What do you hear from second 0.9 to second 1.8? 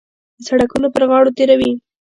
پر غاړو تېروي.